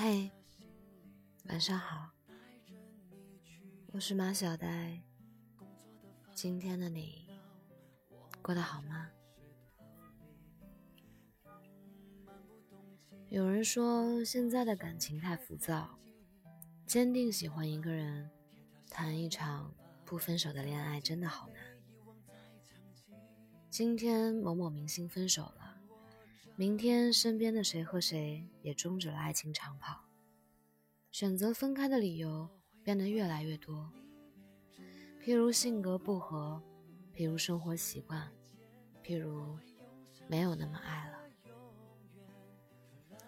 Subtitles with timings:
[0.00, 0.30] 嘿
[1.48, 2.08] 晚上好，
[3.88, 5.02] 我是马小呆。
[6.32, 7.26] 今天的你
[8.40, 9.10] 过得好吗？
[13.28, 15.98] 有人说现在的感情太浮躁，
[16.86, 18.30] 坚定喜欢一个人，
[18.88, 21.56] 谈一场不分手的恋爱真的好难。
[23.68, 25.67] 今天某某明星分手了，
[26.58, 30.00] 明天身边的谁和谁也终止了爱情长跑。
[31.12, 32.48] 选择分开的理由
[32.82, 33.92] 变得越来越多，
[35.22, 36.60] 譬如性格不合，
[37.14, 38.28] 譬如生活习惯，
[39.04, 39.56] 譬如
[40.26, 41.18] 没有那么爱了。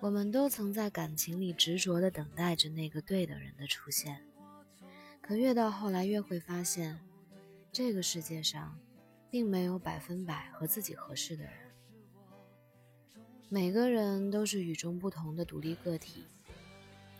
[0.00, 4.26] 我们都曾在感情里执着地等待着那个对的人的出现，
[5.20, 6.98] 可越到后来越会发现，
[7.70, 8.80] 这个世界上
[9.30, 11.67] 并没有百分百和自己合适的人。
[13.50, 16.26] 每个人都是与众不同的独立个体。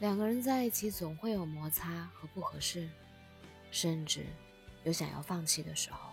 [0.00, 2.88] 两个人在一起总会有摩擦和不合适，
[3.70, 4.26] 甚至
[4.82, 6.10] 有想要放弃的时候。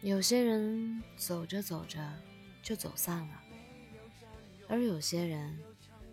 [0.00, 2.00] 有些人走着走着
[2.62, 3.42] 就走散了，
[4.66, 5.58] 而有些人，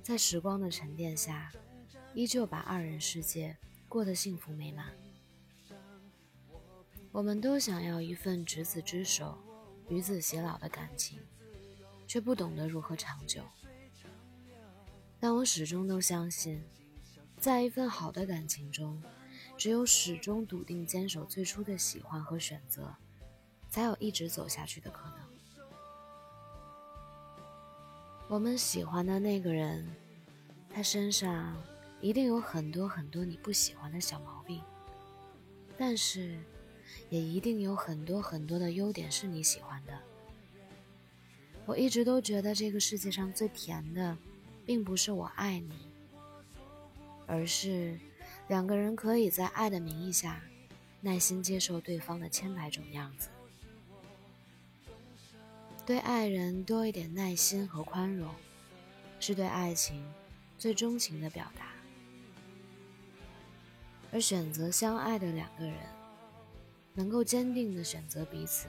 [0.03, 1.53] 在时光的沉淀下，
[2.13, 3.55] 依旧把二人世界
[3.87, 4.93] 过得幸福美满。
[7.13, 9.37] 我们都想要一份执子之手，
[9.87, 11.21] 与子偕老的感情，
[12.07, 13.43] 却不懂得如何长久。
[15.19, 16.63] 但我始终都相信，
[17.37, 19.01] 在一份好的感情中，
[19.57, 22.95] 只有始终笃定坚守最初的喜欢和选择，
[23.69, 25.19] 才有一直走下去的可能。
[28.29, 29.87] 我们喜欢的那个人，
[30.69, 31.55] 他身上
[32.01, 34.61] 一定有很多很多你不喜欢的小毛病，
[35.77, 36.37] 但是，
[37.09, 39.97] 也一定有很多很多的优点是你喜欢的。
[41.67, 44.17] 我一直都觉得这个世界上最甜的。
[44.67, 45.87] 并不是我爱你，
[47.25, 47.97] 而是
[48.49, 50.43] 两个人可以在爱的名义下，
[50.99, 53.29] 耐心接受对方的千百种样子。
[55.85, 58.29] 对爱人多一点耐心和宽容，
[59.21, 60.05] 是对爱情
[60.57, 61.67] 最钟情的表达。
[64.11, 65.77] 而选择相爱的两个人，
[66.93, 68.67] 能够坚定的选择彼此，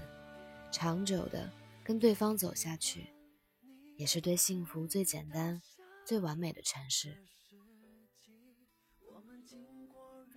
[0.71, 1.51] 长久的
[1.88, 3.15] 跟对方走下去，
[3.97, 5.62] 也是对幸福最简单。
[6.04, 7.16] 最完美的诠释。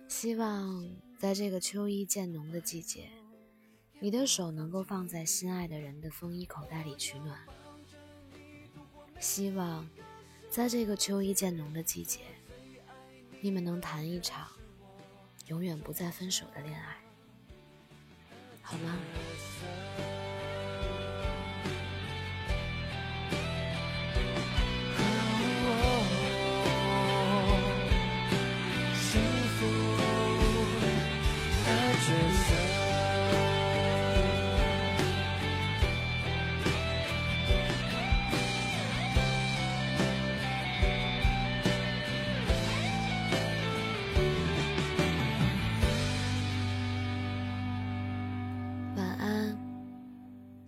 [0.08, 3.10] 希望在这个秋意渐浓的季节，
[4.00, 7.38] 你的手能够放在心爱的人的风衣口袋里取暖。
[9.20, 9.86] 希望
[10.48, 12.20] 在这个秋意渐浓的季节，
[13.42, 14.48] 你们能谈一场
[15.48, 16.96] 永远不再分手的恋爱，
[18.62, 18.98] 好吗？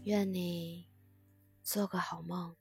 [0.04, 0.86] 愿你
[1.62, 2.54] 做个好梦。